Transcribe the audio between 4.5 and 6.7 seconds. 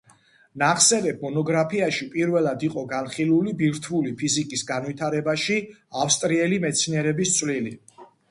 განვითარებაში ავსტრიელი